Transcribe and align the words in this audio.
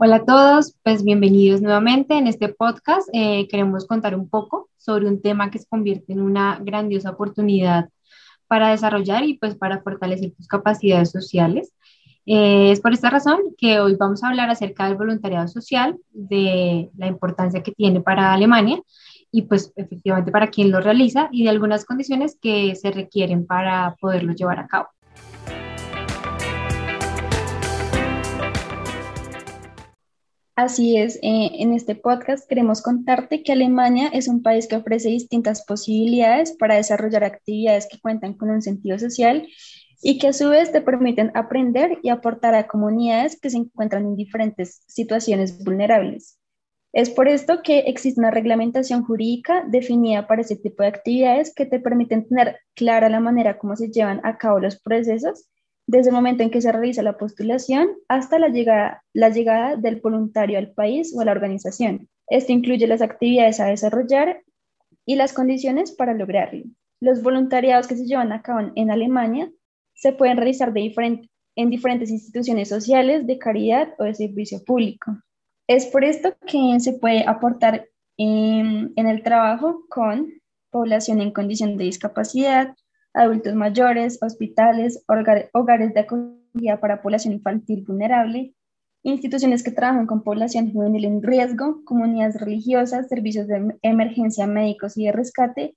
Hola 0.00 0.16
a 0.16 0.24
todos, 0.24 0.76
pues 0.84 1.02
bienvenidos 1.02 1.60
nuevamente 1.60 2.16
en 2.16 2.28
este 2.28 2.48
podcast. 2.48 3.08
Eh, 3.12 3.48
queremos 3.48 3.84
contar 3.84 4.14
un 4.14 4.28
poco 4.28 4.70
sobre 4.76 5.08
un 5.08 5.20
tema 5.20 5.50
que 5.50 5.58
se 5.58 5.66
convierte 5.66 6.12
en 6.12 6.20
una 6.20 6.60
grandiosa 6.62 7.10
oportunidad 7.10 7.88
para 8.46 8.68
desarrollar 8.68 9.24
y 9.24 9.38
pues 9.38 9.56
para 9.56 9.82
fortalecer 9.82 10.30
tus 10.36 10.46
capacidades 10.46 11.10
sociales. 11.10 11.72
Eh, 12.26 12.70
es 12.70 12.80
por 12.80 12.92
esta 12.92 13.10
razón 13.10 13.40
que 13.58 13.80
hoy 13.80 13.96
vamos 13.96 14.22
a 14.22 14.28
hablar 14.28 14.48
acerca 14.50 14.86
del 14.86 14.96
voluntariado 14.96 15.48
social, 15.48 15.98
de 16.12 16.90
la 16.96 17.08
importancia 17.08 17.64
que 17.64 17.72
tiene 17.72 18.00
para 18.00 18.32
Alemania 18.32 18.80
y 19.32 19.42
pues 19.42 19.72
efectivamente 19.74 20.30
para 20.30 20.46
quien 20.46 20.70
lo 20.70 20.78
realiza 20.80 21.28
y 21.32 21.42
de 21.42 21.50
algunas 21.50 21.84
condiciones 21.84 22.38
que 22.40 22.76
se 22.76 22.92
requieren 22.92 23.46
para 23.46 23.96
poderlo 24.00 24.32
llevar 24.32 24.60
a 24.60 24.68
cabo. 24.68 24.90
Así 30.58 30.96
es, 30.96 31.20
eh, 31.22 31.50
en 31.60 31.72
este 31.72 31.94
podcast 31.94 32.48
queremos 32.48 32.82
contarte 32.82 33.44
que 33.44 33.52
Alemania 33.52 34.08
es 34.12 34.26
un 34.26 34.42
país 34.42 34.66
que 34.66 34.74
ofrece 34.74 35.08
distintas 35.08 35.64
posibilidades 35.64 36.50
para 36.50 36.74
desarrollar 36.74 37.22
actividades 37.22 37.86
que 37.88 38.00
cuentan 38.00 38.34
con 38.34 38.50
un 38.50 38.60
sentido 38.60 38.98
social 38.98 39.46
y 40.02 40.18
que 40.18 40.26
a 40.26 40.32
su 40.32 40.48
vez 40.48 40.72
te 40.72 40.80
permiten 40.80 41.30
aprender 41.34 41.98
y 42.02 42.08
aportar 42.08 42.56
a 42.56 42.66
comunidades 42.66 43.38
que 43.40 43.50
se 43.50 43.58
encuentran 43.58 44.04
en 44.04 44.16
diferentes 44.16 44.82
situaciones 44.88 45.62
vulnerables. 45.62 46.40
Es 46.92 47.08
por 47.08 47.28
esto 47.28 47.62
que 47.62 47.78
existe 47.86 48.20
una 48.20 48.32
reglamentación 48.32 49.04
jurídica 49.04 49.62
definida 49.64 50.26
para 50.26 50.40
ese 50.40 50.56
tipo 50.56 50.82
de 50.82 50.88
actividades 50.88 51.54
que 51.54 51.66
te 51.66 51.78
permiten 51.78 52.26
tener 52.26 52.58
clara 52.74 53.08
la 53.08 53.20
manera 53.20 53.58
como 53.58 53.76
se 53.76 53.92
llevan 53.92 54.20
a 54.24 54.38
cabo 54.38 54.58
los 54.58 54.80
procesos 54.80 55.48
desde 55.88 56.10
el 56.10 56.14
momento 56.14 56.42
en 56.42 56.50
que 56.50 56.60
se 56.60 56.70
realiza 56.70 57.02
la 57.02 57.16
postulación 57.16 57.88
hasta 58.08 58.38
la 58.38 58.48
llegada, 58.48 59.76
del 59.76 59.96
voluntario 60.02 60.58
al 60.58 60.72
país 60.72 61.14
o 61.16 61.22
a 61.22 61.24
la 61.24 61.32
organización. 61.32 62.08
Esto 62.28 62.52
incluye 62.52 62.86
las 62.86 63.00
actividades 63.00 63.58
a 63.58 63.66
desarrollar 63.66 64.42
y 65.06 65.16
las 65.16 65.32
condiciones 65.32 65.92
para 65.92 66.12
lograrlo. 66.12 66.64
Los 67.00 67.22
voluntariados 67.22 67.86
que 67.86 67.96
se 67.96 68.04
llevan 68.04 68.32
a 68.32 68.42
cabo 68.42 68.70
en 68.76 68.90
Alemania 68.90 69.50
se 69.94 70.12
pueden 70.12 70.36
realizar 70.36 70.74
en 70.76 71.70
diferentes 71.70 72.10
instituciones 72.10 72.68
sociales, 72.68 73.26
de 73.26 73.38
caridad 73.38 73.94
o 73.98 74.04
de 74.04 74.14
servicio 74.14 74.62
público. 74.64 75.16
Es 75.66 75.86
por 75.86 76.04
esto 76.04 76.36
que 76.46 76.78
se 76.80 76.92
puede 76.92 77.26
aportar 77.26 77.86
en, 78.18 78.92
en 78.94 79.06
el 79.06 79.22
trabajo 79.22 79.84
con 79.88 80.34
población 80.70 81.22
en 81.22 81.32
condición 81.32 81.78
de 81.78 81.84
discapacidad, 81.84 82.74
adultos 83.18 83.54
mayores, 83.54 84.18
hospitales, 84.22 85.04
hogares 85.52 85.94
de 85.94 86.00
acogida 86.00 86.80
para 86.80 87.02
población 87.02 87.34
infantil 87.34 87.84
vulnerable, 87.86 88.54
instituciones 89.02 89.62
que 89.62 89.70
trabajan 89.70 90.06
con 90.06 90.22
población 90.22 90.72
juvenil 90.72 91.04
en 91.04 91.22
riesgo, 91.22 91.82
comunidades 91.84 92.40
religiosas, 92.40 93.08
servicios 93.08 93.46
de 93.48 93.76
emergencia 93.82 94.46
médicos 94.46 94.96
y 94.96 95.06
de 95.06 95.12
rescate, 95.12 95.76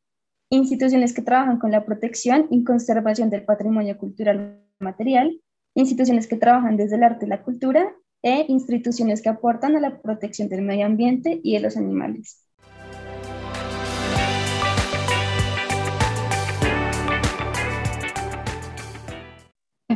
instituciones 0.49 1.13
que 1.13 1.21
trabajan 1.21 1.57
con 1.57 1.71
la 1.71 1.85
protección 1.85 2.47
y 2.49 2.63
conservación 2.63 3.29
del 3.29 3.43
patrimonio 3.43 3.97
cultural 3.97 4.61
material, 4.79 5.41
instituciones 5.75 6.27
que 6.27 6.37
trabajan 6.37 6.77
desde 6.77 6.97
el 6.97 7.03
arte 7.03 7.25
y 7.25 7.29
la 7.29 7.43
cultura 7.43 7.91
e 8.21 8.45
instituciones 8.49 9.21
que 9.21 9.29
aportan 9.29 9.75
a 9.75 9.79
la 9.79 10.01
protección 10.01 10.47
del 10.49 10.61
medio 10.61 10.85
ambiente 10.85 11.39
y 11.43 11.53
de 11.53 11.61
los 11.61 11.77
animales. 11.77 12.40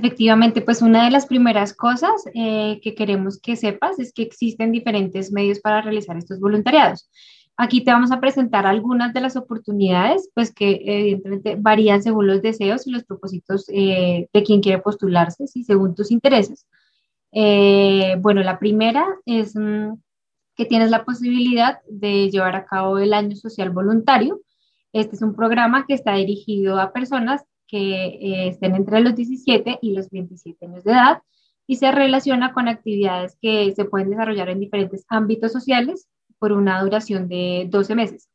Efectivamente, 0.06 0.62
pues 0.62 0.84
una 0.84 1.06
de 1.06 1.10
las 1.10 1.26
primeras 1.26 1.74
cosas 1.74 2.12
eh, 2.36 2.80
que 2.84 2.94
queremos 2.94 3.40
que 3.42 3.56
sepas 3.56 3.98
es 3.98 4.14
que 4.14 4.22
existen 4.22 4.72
diferentes 4.72 5.32
medios 5.32 5.60
para 5.60 5.82
realizar 5.82 6.16
estos 6.16 6.40
voluntariados. 6.40 7.10
Aquí 7.58 7.84
te 7.84 7.92
vamos 7.92 8.12
a 8.12 8.20
presentar 8.20 8.68
algunas 8.68 9.14
de 9.14 9.22
las 9.22 9.36
oportunidades, 9.36 10.30
pues 10.36 10.54
que 10.54 10.80
evidentemente 10.86 11.56
varían 11.60 12.04
según 12.04 12.28
los 12.28 12.44
deseos 12.44 12.86
y 12.86 12.92
los 12.92 13.04
propósitos 13.04 13.66
eh, 13.70 14.30
de 14.32 14.44
quien 14.44 14.62
quiere 14.62 14.80
postularse 14.80 15.46
y 15.56 15.64
según 15.64 15.96
tus 15.96 16.12
intereses. 16.12 16.68
Eh, 17.32 18.16
bueno, 18.20 18.44
la 18.44 18.60
primera 18.60 19.08
es 19.26 19.56
mm, 19.56 19.94
que 20.56 20.66
tienes 20.66 20.92
la 20.92 21.04
posibilidad 21.04 21.80
de 21.90 22.30
llevar 22.30 22.56
a 22.56 22.66
cabo 22.66 23.00
el 23.00 23.12
año 23.12 23.36
social 23.36 23.72
voluntario. 23.72 24.40
Este 24.94 25.16
es 25.16 25.24
un 25.24 25.36
programa 25.36 25.88
que 25.88 25.96
está 25.96 26.14
dirigido 26.14 26.80
a 26.80 26.94
personas 26.94 27.44
que 27.68 28.06
eh, 28.06 28.48
estén 28.50 28.76
entre 28.76 29.02
los 29.02 29.16
17 29.16 29.80
y 29.82 29.94
los 29.94 30.10
27 30.10 30.66
años 30.66 30.84
de 30.84 30.92
edad 30.92 31.22
y 31.68 31.78
se 31.78 31.92
relaciona 31.92 32.54
con 32.54 32.68
actividades 32.68 33.38
que 33.42 33.72
se 33.76 33.86
pueden 33.86 34.12
desarrollar 34.12 34.50
en 34.50 34.60
diferentes 34.60 35.06
ámbitos 35.10 35.52
sociales 35.52 36.08
por 36.40 36.52
una 36.52 36.82
duración 36.82 37.28
de 37.28 37.68
12 37.70 37.96
meses. 37.96 38.30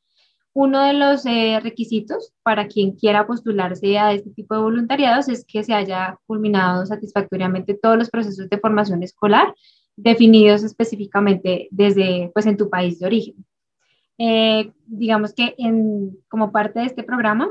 Uno 0.52 0.82
de 0.84 0.94
los 0.94 1.24
eh, 1.26 1.60
requisitos 1.62 2.32
para 2.42 2.66
quien 2.66 2.92
quiera 2.92 3.26
postularse 3.26 3.98
a 3.98 4.12
este 4.12 4.30
tipo 4.30 4.54
de 4.54 4.62
voluntariados 4.62 5.28
es 5.28 5.44
que 5.44 5.62
se 5.62 5.74
haya 5.74 6.18
culminado 6.26 6.84
satisfactoriamente 6.86 7.74
todos 7.74 7.96
los 7.96 8.10
procesos 8.10 8.48
de 8.48 8.58
formación 8.58 9.02
escolar 9.04 9.54
definidos 9.96 10.64
específicamente 10.64 11.68
desde, 11.70 12.30
pues, 12.34 12.46
en 12.46 12.56
tu 12.56 12.68
país 12.68 12.98
de 12.98 13.06
origen. 13.06 13.46
Eh, 14.18 14.72
digamos 14.86 15.34
que 15.34 15.54
en, 15.56 16.18
como 16.28 16.52
parte 16.52 16.80
de 16.80 16.86
este 16.86 17.02
programa, 17.02 17.48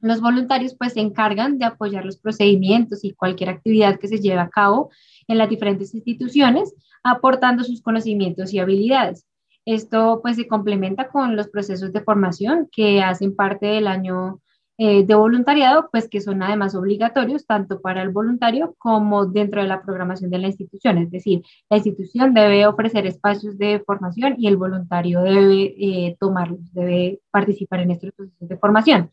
los 0.00 0.20
voluntarios 0.20 0.74
pues 0.74 0.94
se 0.94 1.00
encargan 1.00 1.58
de 1.58 1.66
apoyar 1.66 2.04
los 2.04 2.18
procedimientos 2.18 3.04
y 3.04 3.14
cualquier 3.14 3.50
actividad 3.50 3.98
que 3.98 4.08
se 4.08 4.18
lleve 4.18 4.40
a 4.40 4.48
cabo 4.48 4.90
en 5.26 5.38
las 5.38 5.48
diferentes 5.48 5.94
instituciones, 5.94 6.74
aportando 7.02 7.64
sus 7.64 7.82
conocimientos 7.82 8.52
y 8.52 8.58
habilidades. 8.58 9.26
Esto 9.64 10.20
pues 10.22 10.36
se 10.36 10.48
complementa 10.48 11.08
con 11.08 11.36
los 11.36 11.48
procesos 11.48 11.92
de 11.92 12.00
formación 12.00 12.68
que 12.72 13.02
hacen 13.02 13.36
parte 13.36 13.66
del 13.66 13.86
año 13.86 14.40
eh, 14.80 15.04
de 15.04 15.14
voluntariado, 15.16 15.88
pues 15.90 16.08
que 16.08 16.20
son 16.20 16.40
además 16.40 16.76
obligatorios 16.76 17.44
tanto 17.46 17.80
para 17.80 18.00
el 18.00 18.10
voluntario 18.10 18.76
como 18.78 19.26
dentro 19.26 19.60
de 19.60 19.66
la 19.66 19.82
programación 19.82 20.30
de 20.30 20.38
la 20.38 20.46
institución. 20.46 20.98
Es 20.98 21.10
decir, 21.10 21.42
la 21.68 21.78
institución 21.78 22.32
debe 22.32 22.64
ofrecer 22.64 23.04
espacios 23.04 23.58
de 23.58 23.82
formación 23.84 24.36
y 24.38 24.46
el 24.46 24.56
voluntario 24.56 25.20
debe 25.22 25.74
eh, 25.76 26.16
tomarlos, 26.20 26.72
debe 26.72 27.20
participar 27.32 27.80
en 27.80 27.90
estos 27.90 28.12
procesos 28.12 28.48
de 28.48 28.56
formación. 28.56 29.10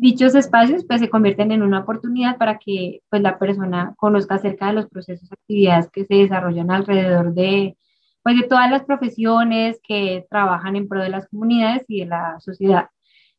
Dichos 0.00 0.36
espacios 0.36 0.84
pues 0.86 1.00
se 1.00 1.10
convierten 1.10 1.50
en 1.50 1.62
una 1.62 1.80
oportunidad 1.80 2.38
para 2.38 2.58
que 2.58 3.00
pues 3.10 3.20
la 3.20 3.36
persona 3.36 3.94
conozca 3.96 4.36
acerca 4.36 4.68
de 4.68 4.74
los 4.74 4.86
procesos, 4.88 5.32
actividades 5.32 5.90
que 5.90 6.04
se 6.04 6.14
desarrollan 6.14 6.70
alrededor 6.70 7.34
de 7.34 7.76
pues 8.22 8.36
de 8.40 8.46
todas 8.46 8.70
las 8.70 8.84
profesiones 8.84 9.80
que 9.82 10.24
trabajan 10.30 10.76
en 10.76 10.86
pro 10.86 11.02
de 11.02 11.08
las 11.08 11.26
comunidades 11.28 11.84
y 11.88 12.00
de 12.00 12.06
la 12.06 12.38
sociedad. 12.38 12.90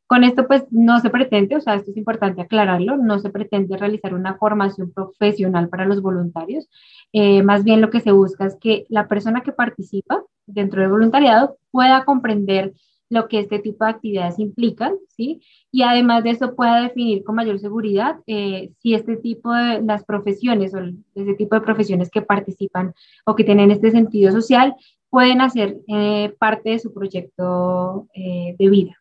Con 0.06 0.26
esto, 0.26 0.48
pues 0.48 0.66
no 0.70 1.00
se 1.00 1.10
pretende, 1.10 1.56
o 1.56 1.62
sea, 1.62 1.76
esto 1.76 1.92
es 1.92 1.98
importante 1.98 2.42
aclararlo, 2.42 2.98
no 2.98 3.20
se 3.20 3.30
pretende 3.30 3.78
realizar 3.78 4.14
una 4.14 4.36
formación 4.36 4.92
profesional 4.92 5.70
para 5.70 5.86
los 5.86 6.02
voluntarios. 6.02 6.68
Eh, 7.14 7.42
más 7.44 7.64
bien 7.64 7.80
lo 7.80 7.90
que 7.90 8.02
se 8.02 8.12
busca 8.12 8.46
es 8.48 8.58
que 8.60 8.86
la 8.90 9.08
persona 9.08 9.44
que 9.44 9.54
participa 9.54 10.24
dentro 10.46 10.82
del 10.82 10.92
voluntariado 10.92 11.58
pueda 11.72 12.04
comprender 12.04 12.74
lo 13.10 13.28
que 13.28 13.40
este 13.40 13.60
tipo 13.60 13.84
de 13.84 13.92
actividades 13.92 14.40
implican, 14.40 14.96
¿sí? 15.10 15.42
Y 15.72 15.82
además 15.82 16.24
de 16.24 16.32
eso 16.32 16.56
pueda 16.56 16.82
definir 16.82 17.24
con 17.24 17.36
mayor 17.36 17.60
seguridad 17.60 18.18
eh, 18.28 18.72
si 18.80 18.94
este 18.94 19.18
tipo 19.18 19.52
de 19.54 19.82
las 19.82 20.06
profesiones 20.06 20.74
o 20.74 20.80
ese 21.16 21.34
tipo 21.34 21.56
de 21.56 21.62
profesiones 21.62 22.10
que 22.10 22.22
participan 22.22 22.94
o 23.26 23.36
que 23.36 23.44
tienen 23.44 23.72
este 23.72 23.92
sentido 23.92 24.32
social 24.32 24.76
pueden 25.10 25.42
hacer 25.42 25.78
eh, 25.88 26.36
parte 26.38 26.70
de 26.70 26.80
su 26.80 26.94
proyecto 26.94 28.08
eh, 28.14 28.56
de 28.58 28.70
vida. 28.70 28.96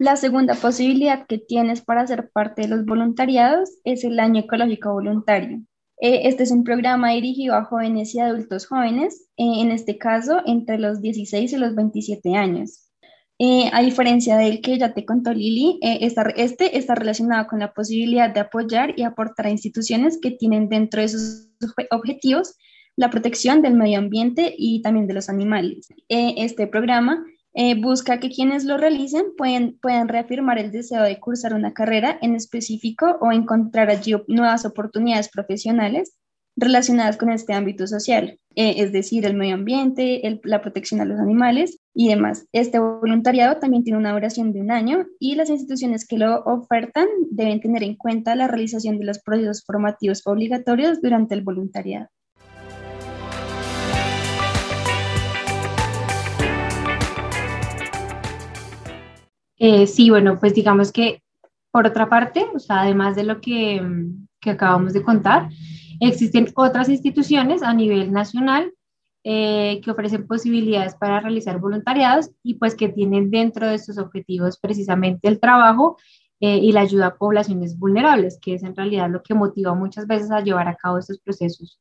La 0.00 0.14
segunda 0.14 0.54
posibilidad 0.54 1.26
que 1.26 1.38
tienes 1.38 1.82
para 1.82 2.06
ser 2.06 2.30
parte 2.30 2.62
de 2.62 2.68
los 2.68 2.84
voluntariados 2.84 3.78
es 3.82 4.04
el 4.04 4.20
año 4.20 4.42
ecológico 4.42 4.92
voluntario. 4.92 5.62
Eh, 6.00 6.28
este 6.28 6.44
es 6.44 6.52
un 6.52 6.62
programa 6.62 7.10
dirigido 7.10 7.54
a 7.54 7.64
jóvenes 7.64 8.14
y 8.14 8.20
adultos 8.20 8.66
jóvenes, 8.66 9.26
eh, 9.36 9.60
en 9.60 9.72
este 9.72 9.98
caso 9.98 10.42
entre 10.46 10.78
los 10.78 11.00
16 11.00 11.52
y 11.52 11.56
los 11.56 11.74
27 11.74 12.36
años. 12.36 12.84
Eh, 13.40 13.70
a 13.72 13.82
diferencia 13.82 14.36
del 14.36 14.60
que 14.60 14.78
ya 14.78 14.94
te 14.94 15.04
contó 15.04 15.32
Lili, 15.32 15.78
este 15.82 16.76
está 16.76 16.94
relacionado 16.96 17.46
con 17.46 17.60
la 17.60 17.72
posibilidad 17.72 18.32
de 18.32 18.40
apoyar 18.40 18.94
y 18.96 19.04
aportar 19.04 19.46
a 19.46 19.50
instituciones 19.50 20.18
que 20.20 20.32
tienen 20.32 20.68
dentro 20.68 21.00
de 21.00 21.08
sus 21.08 21.48
objetivos 21.90 22.56
la 22.96 23.10
protección 23.10 23.62
del 23.62 23.74
medio 23.74 23.98
ambiente 23.98 24.52
y 24.58 24.82
también 24.82 25.06
de 25.06 25.14
los 25.14 25.28
animales. 25.28 25.86
este 26.08 26.66
programa 26.66 27.24
eh, 27.60 27.74
busca 27.74 28.20
que 28.20 28.30
quienes 28.30 28.64
lo 28.64 28.78
realicen 28.78 29.34
pueden, 29.36 29.76
puedan 29.82 30.06
reafirmar 30.06 30.60
el 30.60 30.70
deseo 30.70 31.02
de 31.02 31.18
cursar 31.18 31.54
una 31.54 31.74
carrera 31.74 32.16
en 32.22 32.36
específico 32.36 33.18
o 33.20 33.32
encontrar 33.32 33.90
allí 33.90 34.14
nuevas 34.28 34.64
oportunidades 34.64 35.28
profesionales 35.28 36.16
relacionadas 36.54 37.16
con 37.16 37.32
este 37.32 37.54
ámbito 37.54 37.88
social, 37.88 38.38
eh, 38.54 38.74
es 38.76 38.92
decir, 38.92 39.26
el 39.26 39.34
medio 39.34 39.56
ambiente, 39.56 40.40
la 40.44 40.62
protección 40.62 41.00
a 41.00 41.04
los 41.04 41.18
animales 41.18 41.80
y 41.94 42.08
demás. 42.10 42.46
Este 42.52 42.78
voluntariado 42.78 43.58
también 43.58 43.82
tiene 43.82 43.98
una 43.98 44.12
duración 44.12 44.52
de 44.52 44.60
un 44.60 44.70
año 44.70 45.06
y 45.18 45.34
las 45.34 45.50
instituciones 45.50 46.06
que 46.06 46.18
lo 46.18 46.44
ofertan 46.44 47.08
deben 47.28 47.60
tener 47.60 47.82
en 47.82 47.96
cuenta 47.96 48.36
la 48.36 48.46
realización 48.46 49.00
de 49.00 49.04
los 49.04 49.18
procesos 49.18 49.64
formativos 49.66 50.22
obligatorios 50.26 51.02
durante 51.02 51.34
el 51.34 51.42
voluntariado. 51.42 52.06
Eh, 59.58 59.86
sí, 59.86 60.10
bueno, 60.10 60.38
pues 60.38 60.54
digamos 60.54 60.92
que 60.92 61.22
por 61.70 61.86
otra 61.86 62.08
parte, 62.08 62.46
además 62.68 63.16
de 63.16 63.24
lo 63.24 63.40
que, 63.40 63.80
mm, 63.80 64.26
que 64.40 64.50
acabamos 64.50 64.92
de 64.92 65.02
contar, 65.02 65.48
existen 66.00 66.48
otras 66.54 66.88
instituciones 66.88 67.62
a 67.62 67.74
nivel 67.74 68.12
nacional 68.12 68.72
eh, 69.24 69.80
que 69.82 69.90
ofrecen 69.90 70.26
posibilidades 70.26 70.94
para 70.94 71.20
realizar 71.20 71.58
voluntariados 71.58 72.30
y 72.42 72.54
pues 72.54 72.74
que 72.74 72.88
tienen 72.88 73.30
dentro 73.30 73.66
de 73.66 73.78
sus 73.78 73.98
objetivos 73.98 74.58
precisamente 74.58 75.28
el 75.28 75.40
trabajo 75.40 75.98
eh, 76.40 76.58
y 76.58 76.72
la 76.72 76.82
ayuda 76.82 77.08
a 77.08 77.16
poblaciones 77.16 77.78
vulnerables, 77.78 78.38
que 78.40 78.54
es 78.54 78.62
en 78.62 78.76
realidad 78.76 79.10
lo 79.10 79.22
que 79.22 79.34
motiva 79.34 79.74
muchas 79.74 80.06
veces 80.06 80.30
a 80.30 80.40
llevar 80.40 80.68
a 80.68 80.76
cabo 80.76 80.98
estos 80.98 81.18
procesos 81.18 81.80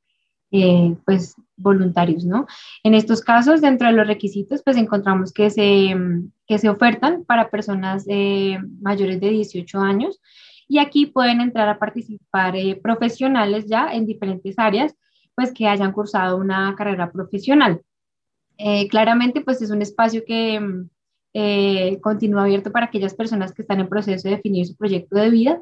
eh, 0.51 0.95
pues 1.05 1.35
voluntarios, 1.57 2.23
¿no? 2.23 2.47
En 2.83 2.94
estos 2.94 3.21
casos, 3.21 3.59
dentro 3.59 3.88
de 3.88 3.94
los 3.94 4.07
requisitos, 4.07 4.61
pues 4.63 4.77
encontramos 4.77 5.33
que 5.33 5.49
se, 5.49 5.94
que 6.45 6.57
se 6.57 6.69
ofertan 6.69 7.25
para 7.25 7.49
personas 7.49 8.05
eh, 8.07 8.57
mayores 8.79 9.19
de 9.19 9.29
18 9.29 9.79
años 9.79 10.21
y 10.67 10.79
aquí 10.79 11.07
pueden 11.07 11.41
entrar 11.41 11.67
a 11.67 11.79
participar 11.79 12.55
eh, 12.55 12.79
profesionales 12.81 13.65
ya 13.67 13.91
en 13.91 14.05
diferentes 14.05 14.57
áreas, 14.57 14.95
pues 15.35 15.51
que 15.51 15.67
hayan 15.67 15.91
cursado 15.91 16.38
una 16.38 16.73
carrera 16.75 17.11
profesional. 17.11 17.81
claramente, 18.89 19.41
pues 19.41 19.61
es 19.61 19.69
un 19.69 19.81
espacio 19.81 20.23
que 20.25 20.59
continúa 22.01 22.44
abierto 22.44 22.71
para 22.71 22.88
aquellas 22.88 23.13
personas 23.13 23.53
que 23.53 23.61
están 23.61 23.79
en 23.79 23.89
proceso 23.89 24.27
de 24.27 24.38
definir 24.38 24.65
su 24.65 24.75
proyecto 24.75 25.15
de 25.17 25.29
vida, 25.29 25.59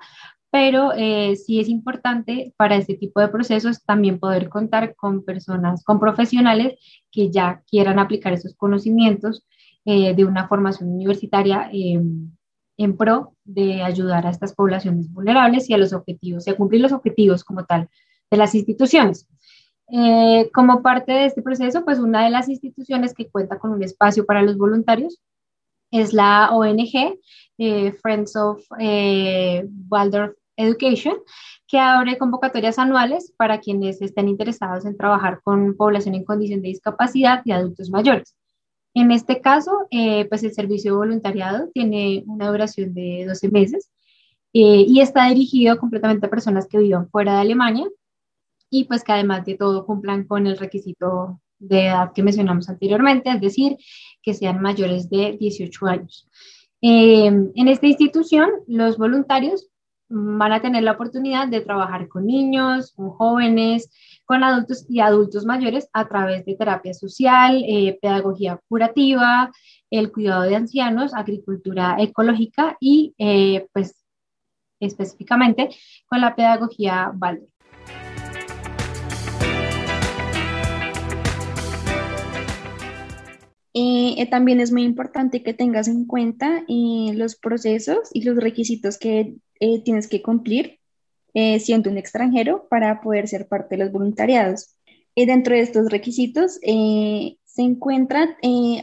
pero 0.56 0.94
eh, 0.96 1.36
sí 1.36 1.60
es 1.60 1.68
importante 1.68 2.54
para 2.56 2.78
este 2.78 2.96
tipo 2.96 3.20
de 3.20 3.28
procesos 3.28 3.84
también 3.84 4.20
poder 4.20 4.48
contar 4.48 4.96
con 4.96 5.26
personas, 5.26 5.84
con 5.84 6.00
profesionales 6.00 6.80
que 7.12 7.30
ya 7.30 7.62
quieran 7.70 8.00
aplicar 8.00 8.32
esos 8.32 8.56
conocimientos 8.56 9.46
eh, 9.84 10.16
de 10.16 10.24
una 10.24 10.48
formación 10.48 10.94
universitaria 10.94 11.70
eh, 11.74 12.00
en 12.78 12.96
pro 12.96 13.34
de 13.44 13.84
ayudar 13.84 14.26
a 14.26 14.30
estas 14.30 14.54
poblaciones 14.56 15.12
vulnerables 15.12 15.70
y 15.70 15.74
a 15.74 15.78
los 15.78 15.92
objetivos, 15.92 16.48
y 16.48 16.52
a 16.52 16.56
cumplir 16.56 16.80
los 16.80 16.94
objetivos 16.94 17.44
como 17.44 17.66
tal 17.66 17.90
de 18.32 18.38
las 18.38 18.56
instituciones. 18.56 19.28
como 20.54 20.82
parte 20.82 21.12
de 21.12 21.26
este 21.26 21.42
proceso, 21.42 21.84
pues 21.84 22.00
una 22.00 22.24
de 22.24 22.30
las 22.30 22.48
instituciones 22.48 23.14
que 23.14 23.28
cuenta 23.28 23.60
con 23.60 23.72
un 23.72 23.84
espacio 23.84 24.26
para 24.26 24.42
los 24.42 24.58
voluntarios 24.58 25.22
es 25.92 26.14
la 26.14 26.52
ONG 26.54 27.20
Friends 28.02 28.38
of 28.38 28.66
Waldorf 29.90 30.38
Education, 30.58 31.16
que 31.68 31.80
abre 31.80 32.18
convocatorias 32.18 32.78
anuales 32.80 33.34
para 33.38 33.60
quienes 33.60 34.02
estén 34.02 34.28
interesados 34.28 34.86
en 34.86 34.98
trabajar 34.98 35.42
con 35.44 35.76
población 35.76 36.16
en 36.16 36.26
condición 36.26 36.62
de 36.62 36.70
discapacidad 36.70 37.42
y 37.46 37.52
adultos 37.52 37.90
mayores. 37.90 38.36
En 38.94 39.12
este 39.12 39.42
caso, 39.42 39.88
eh, 39.92 40.26
pues 40.26 40.44
el 40.44 40.54
servicio 40.54 40.92
de 40.92 40.98
voluntariado 40.98 41.70
tiene 41.74 42.24
una 42.28 42.50
duración 42.50 42.94
de 42.94 43.26
12 43.28 43.50
meses 43.50 43.90
eh, 44.54 44.86
y 44.88 45.02
está 45.02 45.28
dirigido 45.28 45.78
completamente 45.78 46.28
a 46.28 46.30
personas 46.30 46.68
que 46.68 46.78
vivan 46.78 47.10
fuera 47.10 47.34
de 47.34 47.42
Alemania 47.42 47.90
y 48.70 48.86
pues 48.86 49.04
que 49.04 49.12
además 49.12 49.46
de 49.46 49.56
todo 49.56 49.86
cumplan 49.86 50.26
con 50.26 50.48
el 50.48 50.58
requisito 50.58 51.42
de 51.60 51.88
edad 51.88 52.14
que 52.14 52.24
mencionamos 52.24 52.70
anteriormente, 52.70 53.30
es 53.30 53.42
decir, 53.42 53.78
que 54.22 54.34
sean 54.34 54.62
mayores 54.62 55.10
de 55.10 55.36
18 55.40 55.86
años. 55.88 56.30
Eh, 56.82 57.26
en 57.26 57.68
esta 57.68 57.88
institución, 57.88 58.50
los 58.68 58.98
voluntarios 58.98 59.70
van 60.18 60.54
a 60.54 60.62
tener 60.62 60.82
la 60.84 60.94
oportunidad 60.94 61.50
de 61.50 61.60
trabajar 61.60 62.08
con 62.08 62.26
niños, 62.26 62.94
con 62.94 63.10
jóvenes, 63.10 63.90
con 64.24 64.46
adultos 64.46 64.86
y 64.88 65.02
adultos 65.02 65.46
mayores 65.46 65.90
a 65.92 66.08
través 66.08 66.46
de 66.46 66.56
terapia 66.56 66.94
social, 66.94 67.62
eh, 67.68 68.00
pedagogía 68.02 68.62
curativa, 68.70 69.52
el 69.90 70.14
cuidado 70.14 70.44
de 70.44 70.56
ancianos, 70.56 71.14
agricultura 71.14 71.98
ecológica 72.00 72.78
y 72.80 73.14
eh, 73.18 73.68
pues 73.74 74.06
específicamente 74.80 75.70
con 76.06 76.22
la 76.22 76.34
pedagogía 76.34 77.12
Valde. 77.14 77.48
Eh, 83.78 84.26
también 84.32 84.62
es 84.62 84.72
muy 84.72 84.84
importante 84.84 85.44
que 85.44 85.54
tengas 85.54 85.90
en 85.90 86.06
cuenta 86.06 86.64
los 86.70 87.36
procesos 87.36 88.10
y 88.14 88.24
los 88.24 88.38
requisitos 88.38 88.98
que 88.98 89.36
eh, 89.60 89.82
tienes 89.84 90.08
que 90.08 90.22
cumplir 90.22 90.80
eh, 91.34 91.60
siendo 91.60 91.90
un 91.90 91.98
extranjero 91.98 92.68
para 92.70 93.02
poder 93.02 93.28
ser 93.28 93.48
parte 93.48 93.76
de 93.76 93.84
los 93.84 93.92
voluntariados. 93.92 94.76
Y 95.16 95.26
dentro 95.26 95.56
de 95.56 95.62
estos 95.62 95.90
requisitos 95.90 96.60
eh, 96.62 97.38
se 97.46 97.62
encuentra 97.62 98.38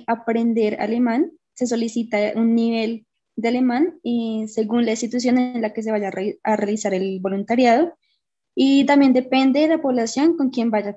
aprender 0.07 0.81
alemán, 0.81 1.33
se 1.55 1.67
solicita 1.67 2.33
un 2.37 2.55
nivel 2.55 3.07
de 3.37 3.49
alemán 3.49 3.99
según 4.47 4.85
la 4.85 4.93
institución 4.93 5.39
en 5.39 5.63
la 5.63 5.73
que 5.73 5.83
se 5.83 5.91
vaya 5.91 6.11
a, 6.43 6.57
realizar 6.57 6.95
el 6.95 7.21
voluntariado 7.21 7.95
y 8.55 8.85
también 8.87 9.13
depende 9.13 9.61
de 9.61 9.69
la 9.69 9.83
población 9.83 10.37
con 10.37 10.51
quien 10.51 10.71
vayas 10.71 10.97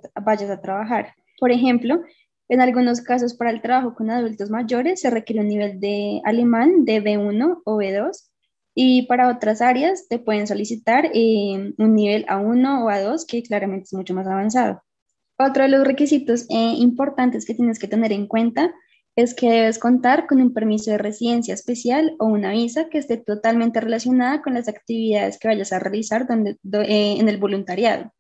a 0.50 0.62
trabajar. 0.62 1.16
Por 1.40 1.52
ejemplo, 1.52 2.02
en 2.48 2.62
algunos 2.62 3.02
casos 3.02 3.34
para 3.34 3.52
el 3.52 3.62
trabajo 3.62 3.96
con 3.96 4.10
adultos 4.10 4.50
mayores 4.50 5.02
se 5.02 5.10
requiere 5.10 5.42
un 5.42 5.50
nivel 5.50 5.80
de 5.80 6.22
alemán 6.24 6.86
de 6.86 7.04
B1 7.04 7.62
o 7.66 7.78
B2 7.78 8.30
y 8.78 9.04
para 9.04 9.30
otras 9.30 9.62
áreas 9.62 10.08
te 10.10 10.20
pueden 10.20 10.48
solicitar 10.48 11.10
eh, 11.14 11.74
un 11.78 11.96
nivel 11.96 12.26
A1 12.26 12.84
o 12.84 12.90
A2 12.90 13.26
que 13.26 13.42
claramente 13.42 13.86
es 13.86 13.94
mucho 13.94 14.14
más 14.14 14.28
avanzado. 14.28 14.84
Otro 15.40 15.64
de 15.64 15.70
los 15.70 15.88
requisitos 15.88 16.46
eh, 16.50 16.76
importantes 16.78 17.46
que 17.46 17.56
tienes 17.56 17.80
que 17.80 17.88
tener 17.88 18.12
en 18.12 18.28
cuenta 18.28 18.74
es 19.16 19.34
que 19.34 19.50
debes 19.50 19.80
contar 19.80 20.28
con 20.28 20.42
un 20.42 20.54
permiso 20.54 20.92
de 20.92 20.98
residencia 20.98 21.54
especial 21.54 22.16
o 22.20 22.26
una 22.26 22.52
visa 22.52 22.90
que 22.90 22.98
esté 22.98 23.16
totalmente 23.16 23.80
relacionada 23.80 24.42
con 24.42 24.56
las 24.56 24.68
actividades 24.68 25.40
que 25.40 25.48
vayas 25.48 25.72
a 25.72 25.80
realizar 25.80 26.28
eh, 26.30 27.16
en 27.18 27.30
el 27.30 27.38
voluntariado. 27.38 28.12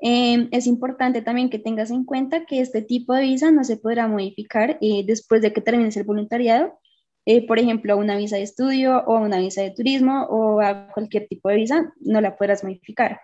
es 0.00 0.66
importante 0.68 1.22
también 1.22 1.50
que 1.50 1.58
tengas 1.58 1.90
en 1.90 2.04
cuenta 2.04 2.44
que 2.46 2.60
este 2.60 2.82
tipo 2.82 3.14
de 3.14 3.22
visa 3.22 3.50
no 3.50 3.64
se 3.64 3.78
podrá 3.78 4.06
modificar 4.06 4.78
después 5.06 5.42
de 5.42 5.52
que 5.52 5.60
termines 5.60 5.96
el 5.96 6.04
voluntariado 6.04 6.78
eh, 7.26 7.46
por 7.46 7.58
ejemplo, 7.58 7.96
una 7.96 8.16
visa 8.16 8.36
de 8.36 8.42
estudio 8.42 9.02
o 9.06 9.16
una 9.18 9.38
visa 9.38 9.62
de 9.62 9.70
turismo 9.70 10.26
o 10.28 10.60
cualquier 10.92 11.26
tipo 11.26 11.48
de 11.48 11.56
visa, 11.56 11.92
no 12.00 12.20
la 12.20 12.36
podrás 12.36 12.62
modificar. 12.62 13.20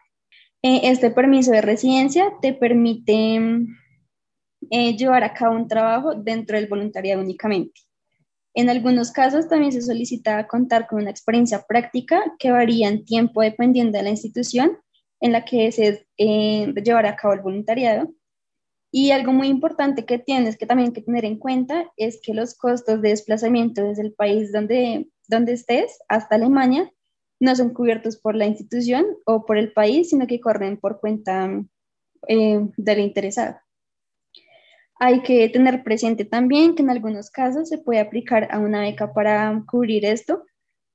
Eh, 0.63 0.81
este 0.85 1.11
permiso 1.11 1.53
de 1.53 1.61
residencia 1.61 2.33
te 2.41 2.53
permite 2.55 3.67
eh, 4.71 4.97
llevar 4.97 5.25
a 5.25 5.35
cabo 5.35 5.57
un 5.57 5.69
trabajo 5.69 6.15
dentro 6.15 6.57
del 6.57 6.69
voluntariado 6.69 7.23
únicamente. 7.23 7.81
En 8.55 8.69
algunos 8.69 9.13
casos 9.13 9.49
también 9.49 9.73
se 9.73 9.83
solicita 9.83 10.47
contar 10.49 10.87
con 10.87 11.03
una 11.03 11.11
experiencia 11.11 11.65
práctica 11.69 12.23
que 12.39 12.51
varía 12.51 12.89
en 12.89 13.05
tiempo 13.05 13.43
dependiendo 13.43 13.97
de 13.99 14.05
la 14.05 14.11
institución 14.11 14.79
en 15.21 15.33
la 15.33 15.45
que 15.45 15.71
se 15.71 16.07
llevará 16.17 17.11
a 17.11 17.17
cabo 17.17 17.35
el 17.35 17.41
voluntariado. 17.41 18.13
Y 18.93 19.13
algo 19.13 19.33
muy 19.33 19.49
importante 19.49 20.05
que 20.05 20.19
tienes 20.19 20.57
que 20.57 20.67
también 20.67 20.93
que 20.93 21.03
tener 21.03 21.25
en 21.25 21.39
cuenta 21.39 21.91
es 21.97 22.21
que 22.23 22.35
los 22.35 22.57
costos 22.57 23.01
de 23.01 23.11
desplazamiento 23.11 23.85
desde 23.85 24.03
el 24.03 24.13
país 24.13 24.53
donde, 24.53 25.09
donde 25.29 25.53
estés 25.53 25.99
hasta 26.09 26.35
Alemania 26.35 26.93
no 27.39 27.55
son 27.55 27.73
cubiertos 27.73 28.19
por 28.19 28.35
la 28.35 28.47
institución 28.47 29.07
o 29.25 29.47
por 29.47 29.59
el 29.59 29.73
país, 29.73 30.11
sino 30.11 30.27
que 30.27 30.41
corren 30.41 30.77
por 30.77 31.01
cuenta 31.01 31.49
eh, 32.29 32.69
del 32.77 32.99
interesado. 32.99 33.57
Hay 34.99 35.23
que 35.23 35.49
tener 35.49 35.83
presente 35.83 36.27
también 36.27 36.75
que 36.75 36.83
en 36.83 36.91
algunos 36.91 37.31
casos 37.31 37.69
se 37.69 37.79
puede 37.79 38.01
aplicar 38.01 38.49
a 38.51 38.59
una 38.59 38.83
beca 38.83 39.15
para 39.15 39.65
cubrir 39.67 40.05
esto, 40.05 40.45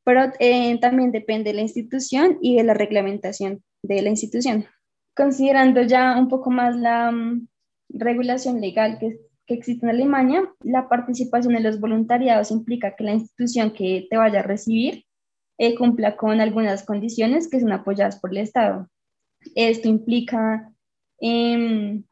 pero 0.03 0.31
eh, 0.39 0.77
también 0.79 1.11
depende 1.11 1.49
de 1.49 1.55
la 1.55 1.61
institución 1.63 2.37
y 2.41 2.57
de 2.57 2.63
la 2.63 2.75
reglamentación 2.75 3.63
de 3.81 4.01
la 4.03 4.09
institución. 4.09 4.67
Considerando 5.15 5.81
ya 5.81 6.15
un 6.19 6.27
poco 6.27 6.51
más 6.51 6.75
la 6.75 7.11
regulación 7.89 8.61
legal 8.61 8.97
que, 8.99 9.19
que 9.45 9.53
existe 9.53 9.85
en 9.85 9.91
Alemania, 9.91 10.43
la 10.61 10.89
participación 10.89 11.55
en 11.55 11.63
los 11.63 11.79
voluntariados 11.79 12.51
implica 12.51 12.95
que 12.95 13.03
la 13.03 13.13
institución 13.13 13.71
que 13.71 14.07
te 14.09 14.17
vaya 14.17 14.39
a 14.39 14.43
recibir 14.43 15.05
eh, 15.57 15.75
cumpla 15.75 16.17
con 16.17 16.41
algunas 16.41 16.83
condiciones 16.83 17.49
que 17.49 17.59
son 17.59 17.71
apoyadas 17.71 18.19
por 18.19 18.31
el 18.31 18.37
Estado. 18.37 18.89
Esto 19.55 19.87
implica 19.87 20.73
em, 21.19 22.03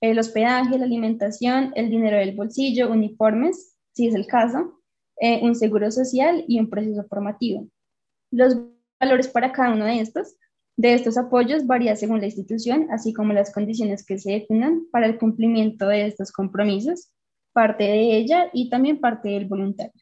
el 0.00 0.18
hospedaje, 0.18 0.78
la 0.78 0.84
alimentación, 0.84 1.72
el 1.74 1.90
dinero 1.90 2.16
del 2.16 2.34
bolsillo, 2.34 2.90
uniformes, 2.90 3.76
si 3.92 4.06
es 4.06 4.14
el 4.14 4.26
caso, 4.26 4.80
eh, 5.20 5.40
un 5.42 5.54
seguro 5.54 5.90
social 5.90 6.44
y 6.48 6.60
un 6.60 6.70
proceso 6.70 7.04
formativo. 7.08 7.68
Los 8.30 8.56
valores 9.00 9.28
para 9.28 9.52
cada 9.52 9.72
uno 9.74 9.84
de 9.84 10.00
estos 10.00 10.36
de 10.76 10.92
estos 10.92 11.16
apoyos 11.16 11.66
varía 11.66 11.96
según 11.96 12.20
la 12.20 12.26
institución, 12.26 12.88
así 12.90 13.14
como 13.14 13.32
las 13.32 13.52
condiciones 13.52 14.04
que 14.04 14.18
se 14.18 14.32
definan 14.32 14.82
para 14.92 15.06
el 15.06 15.18
cumplimiento 15.18 15.88
de 15.88 16.06
estos 16.06 16.32
compromisos, 16.32 17.12
parte 17.52 17.84
de 17.84 18.16
ella 18.16 18.50
y 18.52 18.68
también 18.68 19.00
parte 19.00 19.30
del 19.30 19.46
voluntario. 19.46 19.92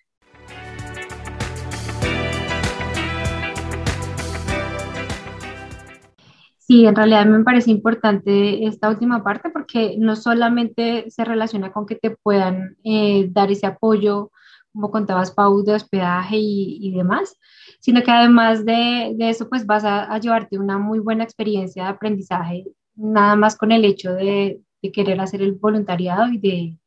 Sí, 6.58 6.86
en 6.86 6.96
realidad 6.96 7.26
me 7.26 7.44
parece 7.44 7.70
importante 7.70 8.66
esta 8.66 8.88
última 8.88 9.22
parte 9.22 9.50
porque 9.50 9.96
no 9.98 10.16
solamente 10.16 11.08
se 11.10 11.24
relaciona 11.24 11.70
con 11.70 11.86
que 11.86 11.94
te 11.94 12.10
puedan 12.10 12.76
eh, 12.82 13.28
dar 13.30 13.50
ese 13.52 13.66
apoyo, 13.66 14.32
como 14.74 14.90
contabas, 14.90 15.30
Pau, 15.30 15.62
de 15.62 15.74
hospedaje 15.74 16.36
y, 16.36 16.78
y 16.82 16.90
demás, 16.90 17.38
sino 17.78 18.02
que 18.02 18.10
además 18.10 18.64
de, 18.64 19.14
de 19.16 19.28
eso, 19.30 19.48
pues 19.48 19.64
vas 19.66 19.84
a, 19.84 20.18
llevarte 20.18 20.58
una 20.58 20.78
muy 20.78 20.98
buena 20.98 21.22
experiencia 21.22 21.84
de 21.84 21.90
aprendizaje, 21.90 22.66
nada 22.96 23.36
más 23.36 23.56
con 23.56 23.70
el 23.70 23.84
hecho 23.84 24.12
de, 24.12 24.60
de, 24.82 24.92
querer 24.92 25.20
hacer 25.20 25.42
el 25.42 25.52
voluntariado 25.52 26.26
y 26.28 26.38
de, 26.38 26.78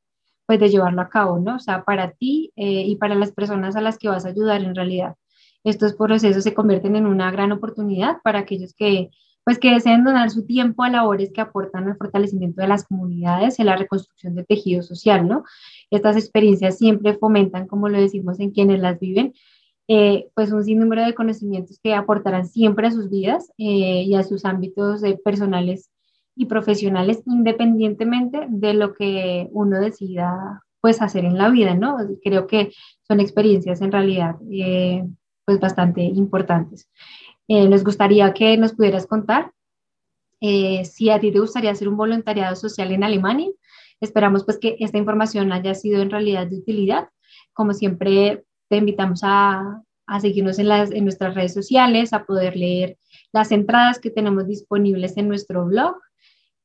pues, 0.46 0.60
de 0.60 0.70
llevarlo 0.70 1.01
a 1.01 1.10
cabo, 1.10 1.39
¿no? 1.39 1.56
O 1.56 1.60
sea, 1.60 1.86
para 1.86 2.12
ti 2.12 2.51
eh, 2.58 2.84
y 2.86 2.98
para 2.98 3.15
las 3.15 3.32
personas 3.32 3.77
a 3.77 3.82
las 3.82 3.98
que 3.98 4.10
vas 4.10 4.25
a 4.25 4.29
ayudar 4.29 4.63
en 4.63 4.75
realidad. 4.75 5.15
Estos 5.63 5.94
procesos 5.94 6.44
se 6.44 6.53
convierten 6.53 6.96
en 6.98 7.06
una 7.06 7.32
gran 7.32 7.53
oportunidad 7.53 8.17
para 8.22 8.39
aquellos 8.39 8.74
que 8.74 9.12
pues 9.48 9.60
que 9.60 9.72
deseen 9.72 10.04
donar 10.04 10.30
su 10.30 10.46
tiempo 10.46 10.84
a 10.84 10.89
labores 10.89 11.32
que 11.32 11.39
aportan 11.39 11.88
al 11.88 11.96
fortalecimiento 11.96 12.62
de 12.62 12.68
las 12.68 12.84
comunidades 12.84 13.58
y 13.60 13.63
la 13.63 13.77
reconstrucción 13.77 14.36
del 14.36 14.46
tejido 14.46 14.84
social, 14.84 15.25
¿no? 15.25 15.46
Estas 15.89 16.18
experiencias 16.18 16.77
siempre 16.77 17.13
fomentan, 17.13 17.66
como 17.66 17.88
lo 17.88 17.98
decimos 17.98 18.42
en 18.42 18.51
quienes 18.51 18.82
las 18.82 19.00
viven, 19.00 19.34
eh, 19.88 20.27
pues 20.36 20.51
un 20.51 20.66
sinnúmero 20.66 21.06
de 21.06 21.16
conocimientos 21.16 21.80
que 21.82 21.94
aportarán 21.94 22.46
siempre 22.46 22.88
a 22.88 22.92
sus 22.92 23.10
vidas 23.10 23.50
eh, 23.58 24.04
y 24.04 24.16
a 24.16 24.24
sus 24.24 24.44
ámbitos 24.44 25.01
eh, 25.06 25.18
personales 25.24 25.92
y 26.36 26.48
profesionales, 26.48 27.24
independientemente 27.25 28.48
de 28.50 28.74
lo 28.74 28.96
que 28.96 29.48
uno 29.54 29.80
decida 29.80 30.62
pues 30.82 31.01
hacer 31.01 31.24
en 31.24 31.38
la 31.38 31.48
vida, 31.48 31.74
¿no? 31.74 31.96
Creo 32.22 32.48
que 32.48 32.74
son 33.08 33.22
experiencias 33.22 33.80
en 33.80 33.94
realidad 33.94 34.36
pues 35.46 35.62
bastante 35.62 36.01
importantes. 36.01 36.89
Eh, 37.48 37.68
nos 37.68 37.84
gustaría 37.84 38.34
que 38.34 38.58
nos 38.58 38.74
pudieras 38.74 39.08
contar 39.08 39.51
eh, 40.42 40.86
si 40.86 41.10
a 41.10 41.20
ti 41.20 41.32
te 41.32 41.39
gustaría 41.39 41.72
hacer 41.72 41.88
un 41.88 41.98
voluntariado 41.98 42.56
social 42.56 42.92
en 42.92 43.04
Alemania. 43.04 43.50
Esperamos 44.00 44.44
pues 44.44 44.60
que 44.60 44.75
esta 44.80 44.98
información 44.98 45.51
haya 45.51 45.74
sido 45.74 46.01
en 46.01 46.12
realidad 46.12 46.48
de 46.48 46.58
utilidad. 46.58 47.10
Como 47.54 47.74
siempre, 47.74 48.46
te 48.70 48.77
invitamos 48.77 49.22
a, 49.24 49.82
seguirnos 50.22 50.58
en 50.58 51.04
nuestras 51.04 51.36
redes 51.36 51.54
sociales, 51.54 52.13
a 52.13 52.24
poder 52.24 52.56
leer 52.56 52.98
las 53.34 53.51
entradas 53.51 54.00
que 54.00 54.10
tenemos 54.10 54.48
disponibles 54.48 55.18
en 55.18 55.27
nuestro 55.27 55.66
blog. 55.66 55.98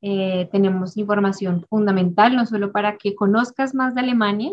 Eh, 0.01 0.49
tenemos 0.53 0.97
información 0.97 1.65
fundamental, 1.69 2.37
no 2.37 2.47
solo 2.47 2.71
para 2.71 2.99
que 2.99 3.15
conozcas 3.17 3.75
más 3.75 3.95
de 3.95 4.01
Alemania, 4.03 4.53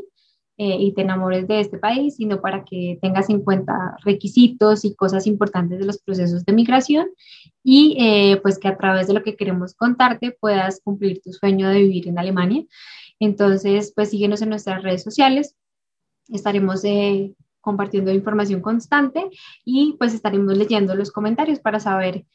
eh, 0.61 0.75
y 0.77 0.91
te 0.91 1.03
enamores 1.03 1.47
de 1.47 1.61
este 1.61 1.77
país, 1.77 2.17
sino 2.17 2.41
para 2.41 2.65
que 2.65 2.99
tengas 3.01 3.29
en 3.29 3.41
cuenta 3.41 3.95
requisitos 4.03 4.83
y 4.83 4.93
cosas 4.93 5.25
importantes 5.25 5.79
de 5.79 5.85
los 5.85 5.99
procesos 5.99 6.43
de 6.43 6.51
migración 6.51 7.07
y 7.63 7.95
eh, 7.97 8.41
pues 8.41 8.59
que 8.59 8.67
a 8.67 8.75
través 8.75 9.07
de 9.07 9.13
lo 9.13 9.23
que 9.23 9.37
queremos 9.37 9.73
contarte 9.73 10.35
puedas 10.37 10.81
cumplir 10.83 11.21
tu 11.21 11.31
sueño 11.31 11.69
de 11.69 11.79
vivir 11.79 12.09
en 12.09 12.19
Alemania. 12.19 12.65
Entonces, 13.21 13.93
pues 13.95 14.09
síguenos 14.09 14.41
en 14.41 14.49
nuestras 14.49 14.83
redes 14.83 15.01
sociales, 15.01 15.55
estaremos 16.27 16.83
eh, 16.83 17.33
compartiendo 17.61 18.11
información 18.11 18.59
constante 18.59 19.29
y 19.63 19.95
pues 19.97 20.13
estaremos 20.13 20.57
leyendo 20.57 20.93
los 20.93 21.09
comentarios 21.09 21.61
para 21.61 21.79
saber 21.79 22.25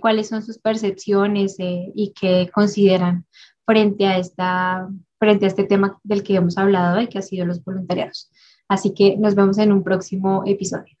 cuáles 0.00 0.28
son 0.28 0.42
sus 0.42 0.58
percepciones 0.58 1.56
y 1.58 2.12
qué 2.18 2.50
consideran 2.52 3.26
frente 3.64 4.06
a 4.06 4.18
esta 4.18 4.88
frente 5.20 5.44
a 5.44 5.48
este 5.48 5.64
tema 5.64 6.00
del 6.02 6.22
que 6.22 6.34
hemos 6.34 6.56
hablado 6.56 6.98
hoy, 6.98 7.06
que 7.06 7.18
ha 7.18 7.22
sido 7.22 7.44
los 7.44 7.62
voluntariados. 7.62 8.30
Así 8.68 8.94
que 8.94 9.16
nos 9.18 9.34
vemos 9.34 9.58
en 9.58 9.70
un 9.70 9.84
próximo 9.84 10.42
episodio. 10.46 10.96